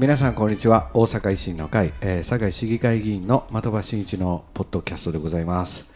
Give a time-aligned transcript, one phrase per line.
[0.00, 0.92] 皆さんこんにちは。
[0.94, 5.92] 大阪維新の会、えー、堺市議会議員の的場真一のポッドキャストでございます、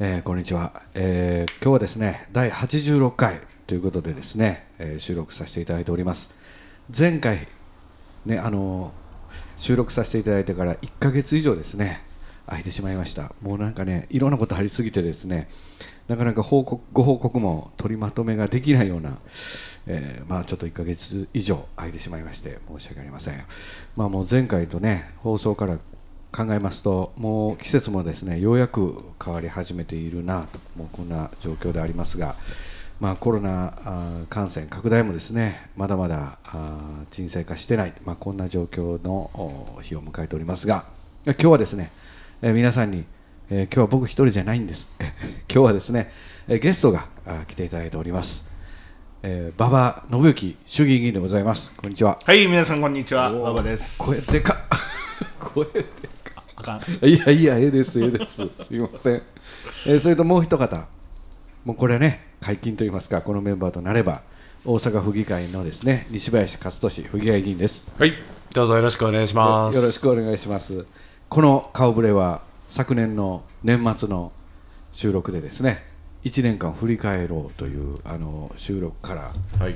[0.00, 6.34] えーこんにちは、えー今日はですね第86回ということでですね、えー収録させていただいております。
[6.98, 7.46] 前回
[8.24, 8.92] ねあのー
[9.58, 12.02] 収録させていただいてから1ヶ月以上ですね
[12.46, 13.32] 空いてしまいました。
[13.42, 15.48] もうなんかねいろんなことありすぎてですね
[16.08, 19.18] なかなか報告ご報告も取りまとめができないような、
[19.86, 23.34] えーまあちょっと1ヶ月以上空いてしまいまして申し訳ありません。
[23.96, 25.78] まあもう前回とね放送から
[26.34, 32.36] 考えますともう季節もですねようやく変わり始めているなともうこんな状況でありますが
[33.02, 40.84] まあ、コロナ感染拡大もですねまだまだあ沈静化してない、まあ、こんな状況の日を迎えておりますが
[41.24, 41.90] 今日はですね、
[42.44, 43.04] えー皆さんに、
[43.50, 44.88] えー今日は僕一人じゃないんです
[45.48, 46.10] 今日はですね、
[46.48, 48.44] えーゲストがあー来ていただいております、
[49.22, 53.98] えー、馬場信之衆議院議員でございますこんにちははい、皆さんこんにちは、馬場です。
[53.98, 54.56] 声でかっ
[55.38, 55.86] 声で
[56.56, 57.08] あかん。
[57.08, 58.48] いやいや、ええです、ええです。
[58.50, 59.22] すいません。
[59.86, 60.88] えーそれともう一方、
[61.64, 64.22] もうこれはね、解禁といいますか、このメンバーとなれば、
[64.64, 67.86] 大阪府議会のですね、西林勝利府議会議員です。
[67.98, 68.12] はい、
[68.52, 69.76] どうぞよろしくお願いします。
[69.76, 70.84] よろしくお願いします。
[71.32, 74.32] この顔ぶれは、昨年の年末の
[74.92, 75.82] 収録でですね、
[76.24, 79.74] 1年間振り返ろうというあの収録から、はい、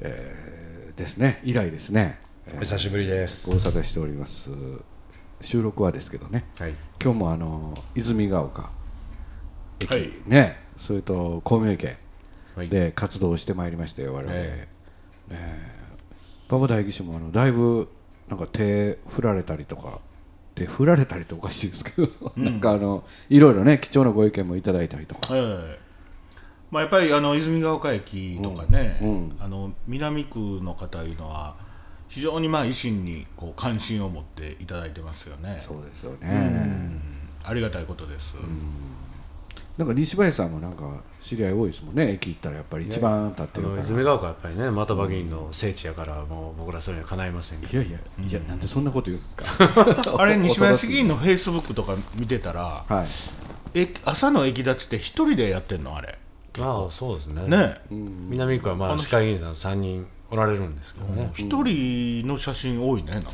[0.00, 2.18] えーですね、以来ですね、
[2.56, 3.46] お久しぶりです。
[3.46, 4.48] ご無沙汰しております。
[5.42, 8.70] 収録はですけどね、はい、今日もあの泉ヶ丘。
[9.80, 10.10] 駅、はい。
[10.24, 10.58] ね。
[10.78, 11.98] それと孔明池
[12.54, 12.70] はい。
[12.70, 14.66] で活動をしてまいりましたよ我々、え
[16.48, 17.86] 馬場代議士もあのだいぶ
[18.30, 20.00] なんか手振られたりとか
[20.56, 25.78] 手振られたりっておかしいですけど、 なんかあのいろいろね貴重なご意見もいただいたりとか、ええ
[26.70, 28.98] まあ、やっぱりあの泉ヶ丘駅とかね、
[29.38, 31.56] あの南区の方いうのは
[32.08, 35.58] 非常にまあ維新にこう関心を持っていただいてますよね。
[35.60, 37.02] そうですよね、うん。
[37.44, 38.36] ありがたいことです。
[39.78, 47.72] なんか西林さんもなんか知り合い多いですもんね駅行ったらやっぱり一番立ってるから、泉ヶ丘はやっぱりね、的場議員の聖地やから、もう僕らそれには叶いませんけど。
[47.72, 49.44] いやいやいや、なんでそんなこと言うんですか？
[50.18, 53.06] あれ西林議員のフェイスブックとか見てたら、はい。
[53.74, 56.18] え朝の駅立ちって一人でやってんのあれ。
[56.58, 57.42] ああ、そうですね。
[57.46, 61.30] ね、南区はまあ市会議員さん三人おられるんですけどね。
[61.34, 63.30] 一人の写真多いねなんか。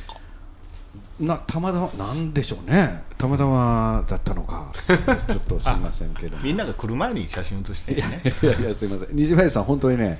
[1.21, 3.05] なたまたまなんでしょうね。
[3.17, 4.73] たまたまだったのか。
[4.89, 6.37] ちょっとすいませんけど。
[6.39, 8.01] みんなが来る前に写真写してね。
[8.43, 9.17] いやいやすいません。
[9.17, 10.19] 西林さん本当にね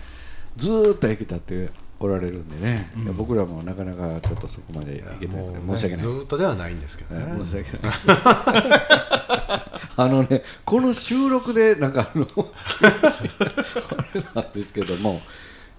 [0.57, 6.05] ずーっと駅立っておられるんでね、いや僕らもなかなかちょっとそこまで行けてなくて申し訳ない。
[6.05, 7.45] ずーっとではないんですけどね。
[7.45, 7.97] 申し訳ない。
[9.95, 12.85] あのねこの収録でなんかあのあ
[14.15, 15.21] れなんですけども、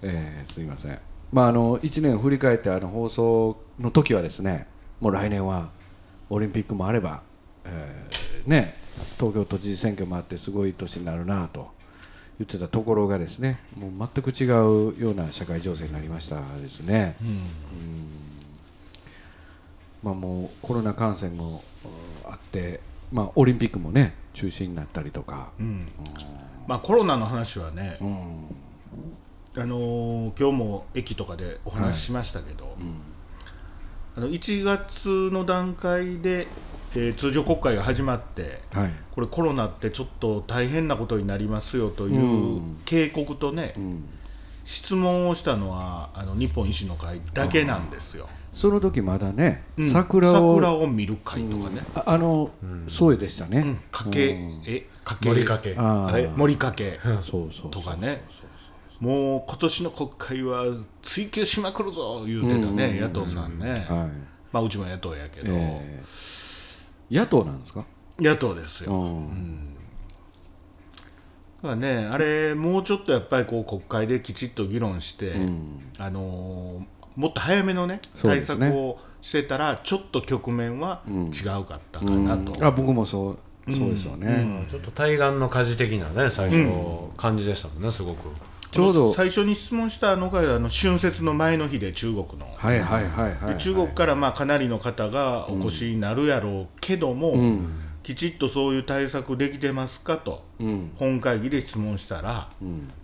[0.02, 0.98] えーすいません。
[1.32, 4.66] まああの1年振り返ってあの放送の時はですね
[5.00, 5.70] もう来年は
[6.30, 7.22] オリンピックもあれば、
[7.64, 8.82] えーね
[9.18, 11.72] 東京都知事選挙もあってすごい年になるなと
[12.38, 17.16] 言ってたところがですねもう全く違うような社会情勢になりましたですね。
[20.02, 21.62] まあ、もうコロナ感染も
[22.26, 25.50] うんあって、まあ、オリンピックもね中止になったりとか、
[26.66, 28.12] まあコロナの話はね、うん。
[29.56, 32.76] あのー今日も駅とかでお話ししましたけど、
[34.16, 36.48] あの1月の段階で、
[36.96, 38.90] えー通常国会が始まってはい。
[39.14, 43.74] これコロナってちょっと大変なことになりますよという警告とね、
[44.64, 48.28] 質問をしたのはあの日本維新の会だけなんですよ。
[48.52, 49.90] その時まだね、うん。
[49.90, 52.50] 桜を桜を見る会とかね、ああの、
[52.86, 53.76] そうでしたね、うん。
[53.90, 55.76] かけ、えかけ森かけ。
[56.36, 57.00] 森かけ。
[57.70, 58.22] とかね。
[59.00, 60.64] もう今年の国会は
[61.02, 63.78] 追及しまくるぞ言うてたね、野党さんね、はい。
[64.52, 66.43] まあうちも野党やけど、えー
[67.10, 67.84] 野党なんですか、
[68.18, 69.74] 野党ですよ、うん。
[71.62, 75.34] だからねあれもうちょっとやっぱりこう国会できちっと議論して、
[75.98, 76.84] あのー
[77.16, 84.66] もっと早めのね対策をしてたらちょっと局面は違うかったかなと、あ僕もそうそうですよね、うん。
[84.68, 88.28] ちょっと対岸の火事的なね、最初、感じでしたもんね、すごく。
[88.74, 97.34] ちょうど最初に質問したのがあの春節の前の日で中国の、はいはいはいはい、で中国からまあかなりの方がお越しになるやろうけども、
[98.02, 100.44] きちっとそういう対策できてますかと、
[100.98, 102.48] 本会議で質問したら、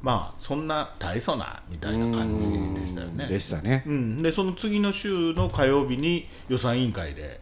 [0.03, 3.27] まあそんな大層なみたいな感じでしたよね。
[3.27, 7.41] でしたね、うん、でその次の週の火曜日に予算委員会で、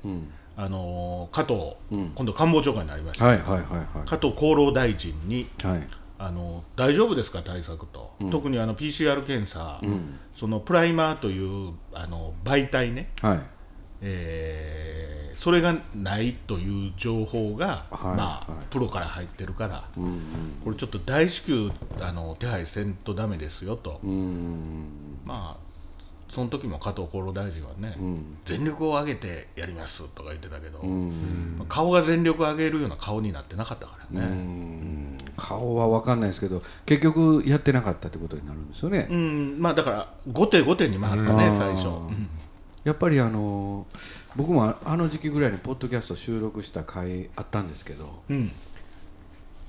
[0.57, 1.77] あのー加藤、
[2.15, 4.09] 今度官房長官になりました、はいはいはいはい。
[4.09, 5.81] 加藤厚労大臣にはい
[6.19, 7.43] あの大丈夫ですか？
[7.43, 9.81] 対策と、特にあの PCR 検査、
[10.35, 11.39] そのプライマーとい
[11.71, 13.41] うあの媒体ね、はい。
[14.03, 18.65] えーそれがないという情報が、はいまあはい。
[18.71, 19.85] プロから入ってるから、
[20.65, 21.71] これちょっと大至急
[22.01, 24.01] あの手配せんとダメですよと、
[25.25, 25.68] まあ
[26.29, 27.97] その時も加藤厚労大臣はね、
[28.45, 35.17] 全力を挙げてやりますとか言ってたけど、まあ顔が全力を上げるような顔になってなかったからね。
[35.37, 39.57] 顔は分かんないですけど結局やってなかったってことになるんですよね、うん。
[39.61, 42.29] まあだから後手後手に回ったね、最初、うん。
[42.85, 43.87] やっぱりあの
[44.35, 48.51] 僕もああの時期ぐらいにポッドキャスト収録した回あったんですけどうん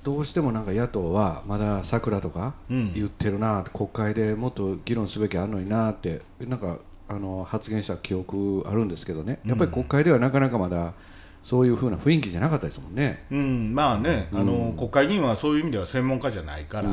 [0.04, 2.92] どうしてもなんか野党はまだ桜とかうん。
[2.92, 9.40] 言ってるなって国会でもっと議論すべきあるのになってなんかあの発言した記憶あるんですけどね。
[9.44, 10.94] やっぱり国会ではなかなかまだ
[11.42, 13.24] そういうふうな雰囲気じゃなかったですもんね。
[13.30, 16.88] うん、まあね、あの国会議員はそういう意味では専門家じゃないから、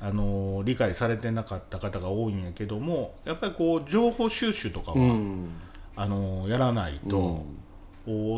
[0.00, 4.96] あの理解されてなかった方が多いんやけどもやっぱりこう情報収集とかは、
[5.96, 7.46] あのやらないと、お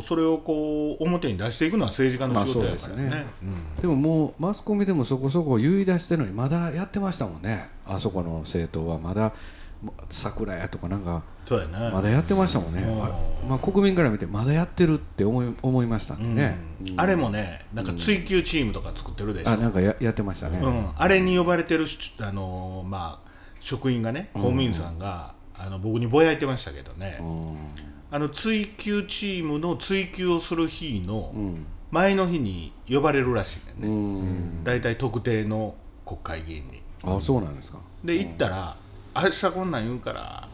[0.03, 3.09] それをこう表に出していくのは政治家の仕事やからね。
[3.09, 7.69] まあそうですでももうマスコミでもそこそこ言い出してるのにまだやってましたもんね。
[7.87, 9.33] あそこの政党はまだ
[9.83, 11.91] も桜やとかなんかうんそうやね。
[11.93, 13.03] まだやってましたもんね、うん。
[13.03, 13.11] あ
[13.49, 16.57] まあ、国民から見てまだやってるって思い思いましたんでね、
[16.97, 19.51] あれもね、なんか追及チームとか作ってるでしょ。
[19.51, 27.21] あなんかややってましたね、うん、あれに呼ばれてるしあのまあ職員がね、公務員さんが、あの僕にぼやいてましたけどね。
[28.13, 31.33] あの追及チームの追及をする日の
[31.91, 35.75] 前の日に呼ばれるらしいねんね、大体特定の
[36.05, 36.83] 国会議員に。
[37.05, 37.79] あそうなんですか。
[38.05, 38.77] で行ったら、
[39.15, 40.49] 明日こんなん言うから、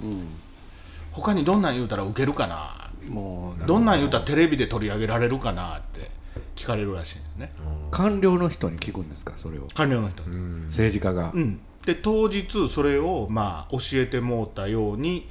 [1.12, 6.10] 他にどんなん言うたらウケるかな、もうどんなん言うたらテレビで取り上げられるかなって
[6.54, 7.52] 聞かれるらしいんですね、
[7.90, 9.68] 官僚の人に聞くんですかそれを。
[9.74, 10.36] 官僚の人に。
[10.64, 15.26] 政治家が、うん、で当日それをまあ教えてもうたように、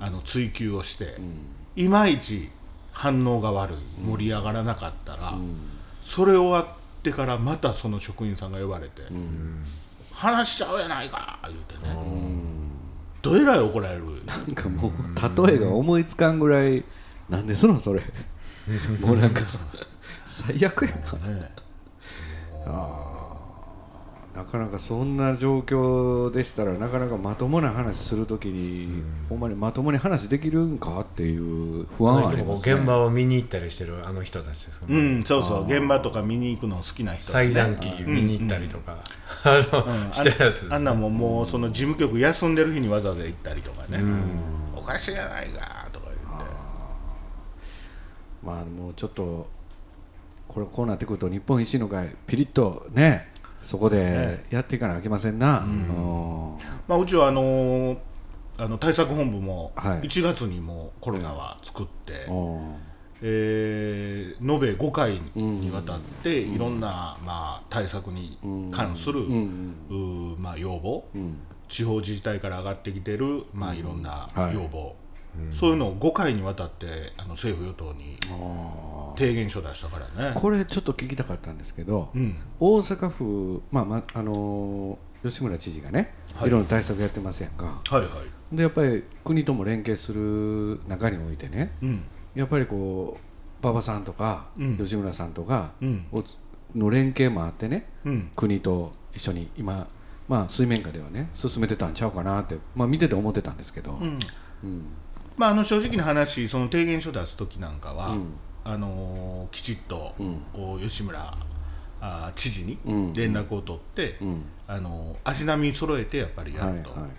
[0.00, 1.16] あの追求をして、
[1.76, 2.50] いまいち
[2.92, 5.34] 反応が悪い盛り上がらなかったら、
[6.02, 9.02] それ終わってからまたその職員さんが呼ばれて
[10.12, 11.96] 「話しちゃうやないか」言うてね、
[13.22, 14.22] どえらい怒られる。
[14.26, 16.84] なんかもう例えが思いつかんぐらい
[17.28, 18.02] なんですのそれ。
[19.00, 19.40] もうなんか
[20.24, 21.28] 最悪やな。
[21.34, 21.50] ね
[24.34, 32.74] なかなかそんな状況でしたらなかなかまともな話するときに、ほんまにまともに話できるんかっていう不安はありますね。
[32.74, 35.66] 現場を見に行ったりしてるあの人たちですようね、んそうそう。
[35.66, 38.98] 現場とか見に行くの好きな人、ね、裁断機見に行ったりとか、
[39.42, 44.00] あのしてるやつですあんなもんもうその事務局休んでる日にわざわざ行ったりとかね、
[44.76, 46.20] おかしいやないかとか言って。
[48.44, 49.48] まあもうちょっと
[50.46, 53.28] これこうなってくると日本維新の会ピリッとね
[53.62, 56.56] そこでやっていかなきゃいけませんな、うん。
[56.88, 57.98] まあ、うちはあのー
[58.58, 60.00] あの対策本部もはい。
[60.02, 62.32] 1月にもコロナは作って、う。
[62.32, 62.74] ん
[63.22, 68.38] えー延べ5回にわたっていろんな、まあ、対策に
[68.72, 69.20] 関する、
[70.38, 71.04] まあ、要望、
[71.68, 74.54] 地方自治体から上がってきてる、まあ、いろんなはい。
[74.54, 74.94] 要望、
[75.52, 78.16] そういうのを5回にわたってあの政府・与党に
[79.16, 80.40] 提言書出したからね。
[80.40, 82.36] これちょっと聞きたかったんですけど、うん。
[82.58, 86.48] 大阪府、まあまあのー吉村知事がね、はい。
[86.48, 87.82] いろんな対策やってますやんか。
[87.90, 88.56] はいはい。
[88.56, 92.02] でやっぱり国とも連携する中においてねうん。
[92.34, 94.78] やっぱりこう馬場さんとか、うん。
[94.78, 96.06] 吉村さんとかうん。
[96.12, 96.24] を
[96.74, 98.30] の連携もあってねうん。
[98.34, 99.86] 国と一緒に今、
[100.28, 104.18] まあ、水面下ではね進めてたんちゃうかなって、まあ、見てて思ってたんですけど、うん
[105.40, 108.14] まあ、あの正直な話その提言書出す時なんかは、
[108.62, 110.14] あのーきちっと、
[110.52, 111.34] お吉村
[111.98, 113.12] あー知事にうん。
[113.14, 114.42] 連絡を取って、ん。
[114.68, 117.10] あのー足並み揃えてやっぱりやると、はいはいはい。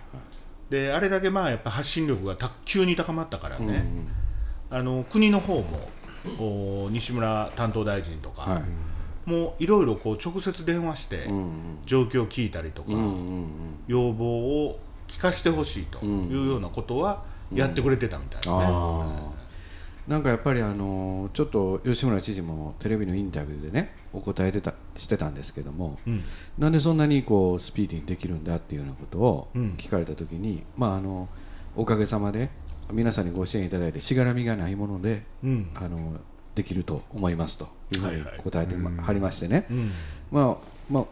[0.70, 3.84] であれだけまあやっぱ発信力がた急に高まったからね、
[4.70, 8.62] あの国の方もお西村担当大臣とか、はい。
[9.28, 11.26] もういろいろこう直接電話して
[11.86, 12.92] 状況を聞いたりとか、
[13.88, 18.66] 要望を聞かせてほしいというようなことはやってくれてたみたいなね。
[18.68, 19.42] あー。
[20.10, 26.20] なんかやっぱりあのちょっと吉村知事もテレビのインタビューでねお答えてたしてたんですけども、ん。
[26.58, 29.74] なんでそんなにこうスピーディーにできるんだっていうようなことをうん。
[29.78, 31.28] 聞かれた時に、まああの
[31.76, 32.50] おかげさまで
[32.90, 35.70] 皆さんにご支援いただいてしがらみがないもので、うん。
[35.74, 36.18] あの
[36.54, 39.90] できると思いますというふうに答えてまはりましてね、うん。
[40.30, 40.56] まあ
[40.90, 41.04] まあ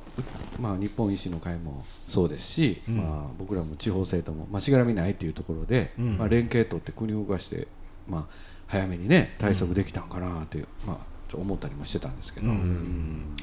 [0.61, 6.19] まあ、日本維新の会もそうですし、まあ、僕らも地方政党も、まあ、しがらみないというところで、ん。
[6.19, 7.69] まあ、連携取って国を動かして、
[8.07, 8.35] まあ、
[8.67, 13.37] 早めにね対策できたんかなという、まあ、ちょっと思ったりもしてたんですけど、うん。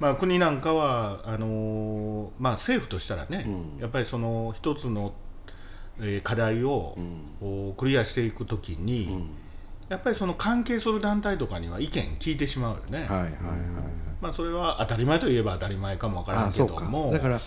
[0.00, 3.46] まあ、国なんかはあのーまあ、政府としたらね、
[3.78, 5.12] やっぱりその一つの、
[6.00, 6.96] えー課題を、
[7.76, 9.28] クリアしていくときに、
[9.92, 13.32] やっぱりその関係する団体とかには意見聞いてしまうよね、はいはいはい
[14.22, 17.12] まあ、それは当たり前といえば当たり前かもわからんけども。
[17.12, 17.38] だから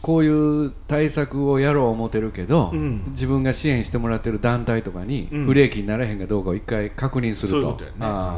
[0.00, 0.28] こうい
[0.66, 3.10] う対策をやろう思ってるけど、ん。
[3.10, 5.44] 自分が支援してもらってる団体とかにうん。
[5.44, 7.60] 不利益にならへんかどうかを一回確認すると、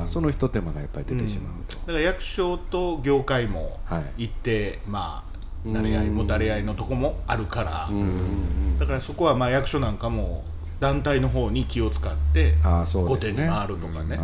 [0.07, 5.25] そういうこと手間がやっぱり出てしまうと、だから役所と業界もはい行って、ま
[5.65, 8.79] あ慣れ合いもたれ合いのとこもあるから、うんうんうん。
[8.81, 10.43] だからそこはまあ役所なんかも
[10.83, 13.37] 団体の方に気を使ってああそう後ですね。
[13.37, 14.19] 手に回るとかね。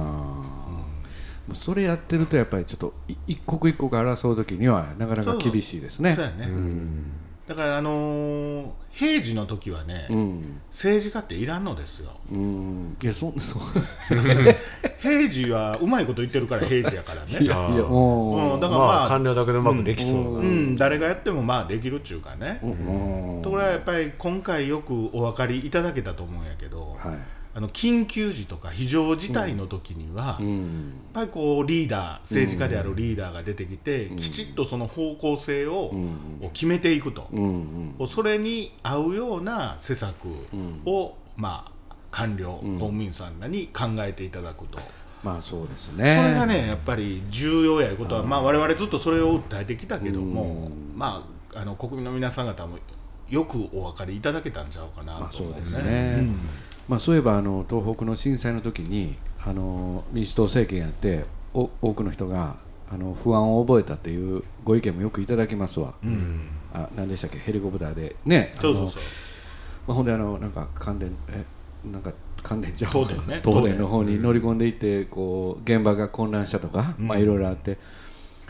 [1.52, 6.14] それやってるとやっぱりちょっとい一刻一刻争う時にはなかなか厳しいですね。
[6.14, 6.48] そうやね、
[7.48, 10.60] だからあのー平時の時はね、うん。
[10.72, 12.10] 政治家っていらんのですよ。
[12.32, 12.96] うん。
[13.00, 13.62] いやそ そう。
[14.98, 17.44] 平時はうまいこと言ってるから平時やからね。
[17.44, 23.42] いやいやもうん、だからまあ、まあ官僚だけでうまくできそうな、うん、誰がやってもまあできるっちゅうかね、う、うん。
[23.42, 35.90] ところがやっぱり今回よくお分かりいただけたと思うんやけど、はいあの緊急時とか非常事態の時には、やっうんぱりこうリーダー政治家であるリーダーが出てきて、きちっとその方向性を,、
[36.40, 38.06] を決めていくと、うんうん。
[38.06, 40.28] それに合うような施策
[40.86, 44.78] を、まあ官僚、公務員さんらに考えていただくと。
[45.24, 52.78] まあそうですそねれがねやっぱり重要やいうことは、まあ、我々ずっとそれを訴えてきたけども、まあ、あの国民の皆さん方も
[53.28, 56.28] よくお分かりいただけたんちゃうかなまあそうですと思うね。
[56.88, 59.16] ね、まあ、そういえばあの東北の震災の時に
[59.46, 62.56] あの民主党政権やってお多くの人が
[62.90, 65.94] あの不安を覚えたっていうご意見もよくいただきますわ、
[66.72, 67.38] あ何でしたっけ？
[67.38, 68.16] ヘリコプターで。
[68.24, 69.00] ねあのそうそうそう。
[69.88, 71.44] まあ、ほんであのなんか関電え
[71.86, 72.90] なんか関電じゃん。
[72.90, 73.42] 東電ね。
[73.44, 77.76] 東電の方に乗り込んでいってこう現場が混乱したとか、まあいろいろあって。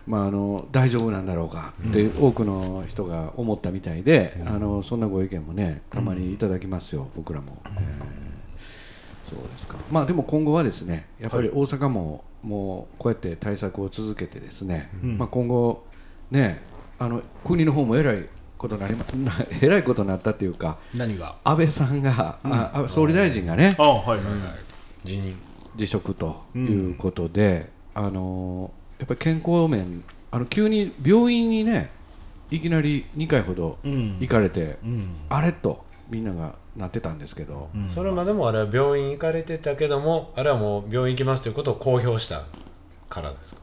[0.08, 8.28] まあ、あの大丈夫なんだろうかって多くの人が思ったみたいで、あのそんなご意見もねたまにいただきますよ、僕らも、えー
[9.28, 9.76] そうですか。
[9.90, 15.84] まあでも今後はですねやっぱり大阪ももうこうやって対策を続けてですね、まあ、今後
[16.30, 16.62] ね
[16.98, 21.36] あの国の方もえらいことになりまな えらいことになったっていうか何が？
[21.44, 24.32] 安倍さんが、ああ総理大臣がねあはいはいは
[25.04, 25.36] い、辞任。
[25.76, 26.60] 辞職とい
[26.92, 31.90] うことで、あのやっぱり健康面あの急に病院にね
[32.50, 34.18] いきなり2回ほどうん。
[34.20, 35.16] 行かれて、うん。
[35.28, 42.44] あれとみんながなってたんですけど、それまでもあれは病院行かれてたけどもあれはもう病院行きますということを公表した
[43.08, 43.60] からですか？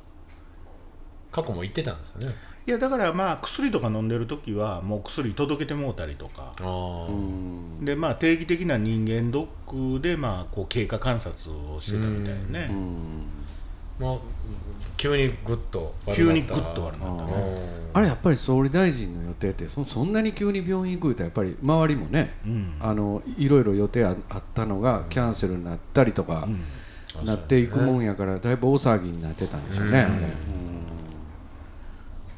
[1.31, 2.35] 過去も言ってたんですよね。
[2.67, 6.51] いやだからまあ薬とか飲んでる時はもう薬届けてもうたりとか。
[7.81, 12.71] でまあ定期的な人間ドックでまあこう経過観察をしてたみたいなね、
[13.99, 14.19] もう
[14.97, 16.15] 急にグッと悪なった。
[16.15, 17.85] 急にグッと悪なったね。
[17.93, 22.73] あれやっぱり総理大臣の予定ってそそんなに急に病院行くとやっぱり周りもね、うん。
[22.81, 26.47] あのいろいろ予定ああったのがキャンセルになったりとか、
[27.23, 30.07] なっていくもんやからだいぶ大騒ぎになってたんでしょうね。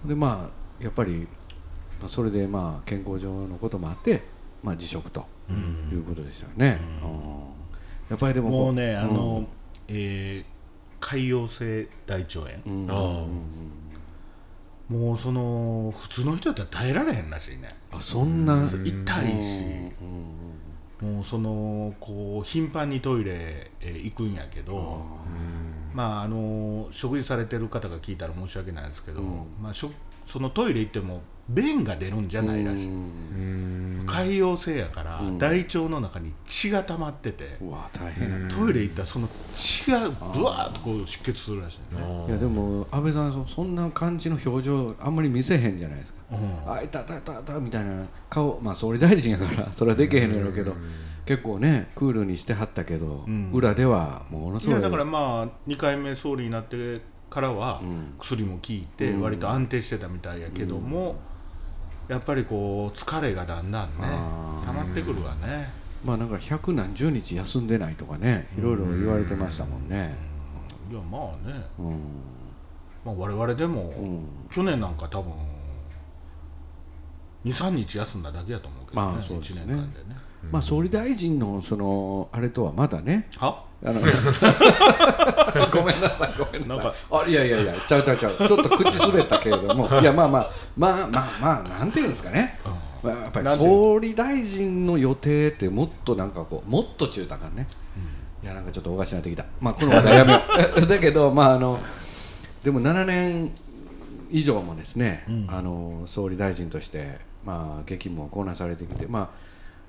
[0.03, 0.09] うん。
[0.09, 1.27] でまあやっぱり、
[1.99, 4.21] まあ、それでまあ健康上のこともあって、
[4.61, 5.25] まあ、辞職と
[5.91, 6.79] いうことでしたよね。
[7.03, 7.11] うん。
[8.09, 9.47] やっぱりでもこもうねあの、
[9.87, 10.56] えー
[11.07, 13.25] 潰瘍性大腸炎、あ
[14.89, 17.69] もうその普通の人だったら耐えられへんらしいね。
[17.91, 19.63] あそんな、痛いし、
[21.01, 25.05] もうそのこう頻繁にトイレへ行くんやけど、
[25.93, 29.21] まああの食事されてる方が聞いたら申し訳ないですけど、
[29.61, 29.91] まあ、しょ
[30.25, 32.89] そのトイレ行っても便が出るんじゃないらしい、
[34.07, 46.71] 潰瘍性やから、大腸の中に血が溜まってて、うわ大変やな、トイレ行ったらその血がぶわーっとこう出血するらしいね、いやでも安倍さんそそんな感じの表情あんまり見せへんじゃないですか、うん。
[46.71, 50.73] あいたたたたみたいな顔まあ総理大臣やからそれはできへんやろうけど、
[51.25, 57.81] 結構ねクールにしてはったけど、裏ではものすごいいやだからまあ2回目総理になってからは
[58.19, 61.17] 薬も効いて割と安定してたみたいやけども、
[62.07, 64.07] やっぱりこう疲れがだんだんね
[64.65, 65.67] 溜まってくるわね、
[66.05, 70.15] まあなんか百何十日休んでないとかねいろいろ言われてましたもんね、
[70.89, 71.91] いやまあね、うん。
[73.05, 73.93] まあ、我々でも、
[74.49, 75.31] 去年なんか多分
[77.45, 79.61] 23日休んだだけやと思うけどね、まあそうですね。
[79.61, 80.15] 1年間でね。
[80.51, 83.63] まあ総理大臣のそのあれとはまだねは？
[83.83, 83.99] あの
[85.71, 86.91] ごめんなさいごめんなさい。
[87.11, 88.35] あいやいやいやちゃうちゃうちゃう。
[88.35, 89.87] ちょっと口滑ったけれども。
[90.01, 90.03] い。
[90.03, 92.59] やまあまあまあまあまあなんていうんですかね、
[93.03, 97.67] まあやっぱり総理大臣の予定ってもっとなんかこうもっと中途感ね、
[98.43, 99.45] いやなんかちょっとおかしなってきた。
[99.61, 100.33] まあこの話題やめ。
[100.33, 100.39] よ
[100.81, 101.79] うだけどまああの
[102.63, 103.51] でも7年
[104.31, 109.29] 以上もですね、あの総理大臣として、まあ、激務をこなされてきて、まあ、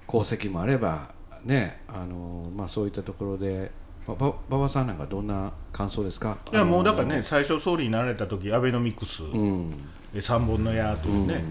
[0.09, 1.09] 功績もあれば、
[1.45, 3.71] ねあのまあ、そういったところで、
[4.07, 6.39] 馬場さんなんかどんな感想ですか？
[6.53, 9.71] いやもうだからね最初総理になられた時アベノミクス、うん。
[10.15, 11.45] え3本の矢というね、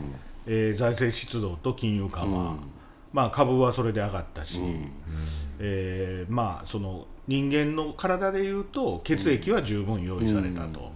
[0.48, 2.56] えー財政出動と金融緩和、
[3.13, 4.60] まあ、株はそれで上がったし、
[5.60, 10.91] えーまあ、その人間の体でいうと血液は十分用意されたと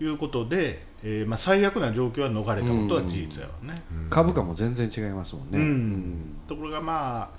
[0.00, 3.80] いうことで、えーまあ、最悪な状況は逃れたことは事実やわね。
[4.10, 5.58] 株価も全然違いますもんね。
[5.58, 6.36] うん。
[6.48, 7.38] ところがまあ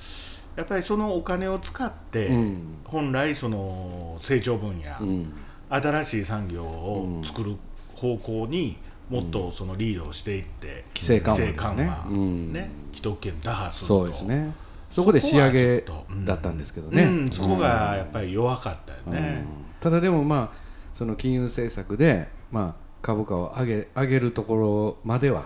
[0.55, 2.57] やっぱりそのお金を使って、うん。
[2.85, 5.33] 本来その成長分野、うん。
[5.69, 7.55] 新しい産業を作る
[7.95, 8.77] 方向に
[9.09, 11.53] もっとそのリードをしていって、規制緩和ね。
[11.55, 12.53] 緩和うん。
[12.53, 13.99] ね既得権打破すると。
[13.99, 14.53] そうですね。
[14.93, 15.83] そこで仕上げ
[16.23, 19.43] だったんですけどね、うん、そこがやっぱり弱かったよね、
[19.79, 20.57] ただでもまあ
[20.93, 25.45] その金融政策で、まあ、株価を上げ上げるところまでは、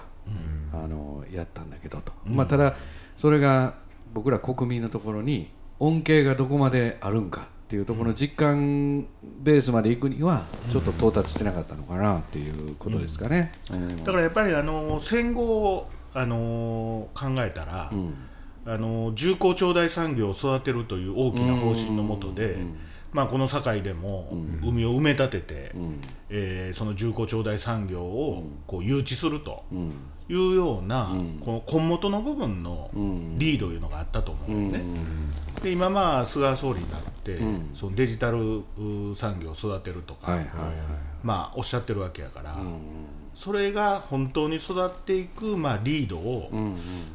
[0.74, 2.76] あのやったんだけどと、まあ、ただ
[3.16, 3.76] それが
[4.18, 5.48] 僕ら国民のところに
[5.78, 9.06] 恩恵がどこまであるんかっていうところの実感
[9.44, 13.52] ベースまで行くにはちょっと到達してなかったのかなっていうことですかね。
[13.70, 13.98] うん。
[14.04, 17.92] だからやっぱりあの戦後をあの考えたら、
[18.66, 22.58] あの重工長大産業を育てるという大きな方針のもとで、
[23.14, 24.30] まあ、この堺でも
[24.64, 25.72] 海を埋め立てて、
[26.32, 29.64] えーその重工長大産業をこう誘致すると
[30.30, 32.90] いうような、この根元の部分の
[33.38, 34.90] リードいうのがあったと思うんだよね。
[35.64, 37.40] で今まあ菅総理になって、
[37.74, 40.38] そのデジタルう産業を育てるとか、
[41.24, 42.58] まあ、おっしゃってるわけやから、
[43.34, 46.50] それが本当に育っていく、まあ、リードを、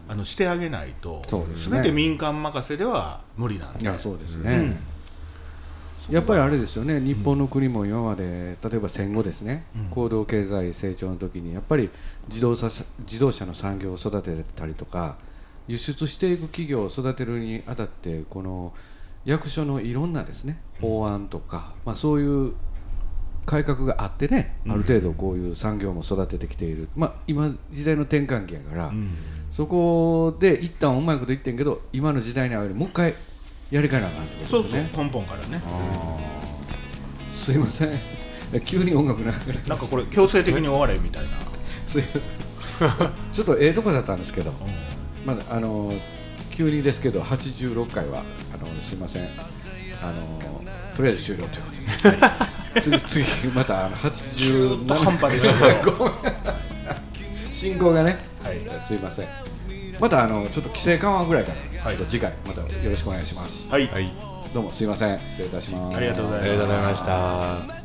[0.08, 1.22] あのしてあげないと
[1.56, 1.76] すね。
[1.76, 4.76] 全て民間任せでは無理なんでいやそうですね、
[6.10, 7.00] やっぱりあれですよね。
[7.00, 11.90] 日本の国も今まで例えば戦後ですね、高度経済成長の時にやっぱり
[12.28, 12.68] 自動車
[13.00, 15.16] 自動車の産業を育てたりとか
[15.68, 18.72] 輸出していく企業を育てるにあたってこの
[19.24, 22.54] 役所のいろんなですね法案とか、まあ、そういう
[23.46, 28.92] 改革があってねある程度こういう産業も育ててきている、まあ、今時代の転換期やから、
[29.50, 33.14] そこで一旦うまいこと言ってんけど今の時代に合うようにもう一回
[33.72, 35.60] やり替えなあかんってこそうそうとですね根本からね。
[37.30, 37.88] すいません。
[38.52, 39.32] え急に音楽な
[39.66, 41.30] なんかこれ強制的に終われみたいな、
[41.86, 43.12] すいません。
[43.32, 44.52] ちょっとええとこだったんですけど。
[45.24, 45.92] まだあの
[46.50, 49.22] 急にですけど86回はあのすいません。
[49.22, 50.62] あの
[50.94, 52.20] とりあえず終了というこ
[52.72, 55.92] とで、 次次またあの87中途半端でしたけど。
[55.96, 56.86] ごめんなさい。
[57.50, 58.80] 進行がね、はい。
[58.82, 59.51] すいません
[60.02, 61.96] またあのちょっと規制緩和ぐらいから、はい。
[61.96, 63.70] ちょっと次回またよろしくお願いします。
[63.70, 64.10] はい、はい。
[64.52, 65.20] どうもすいません。
[65.20, 65.96] 失礼いたします。
[65.96, 66.50] ありがとうございます。
[66.50, 67.81] ありがとうございました